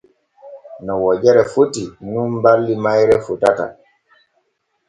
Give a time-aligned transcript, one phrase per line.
[0.85, 3.65] No wojere foti nun balli mayre fotata.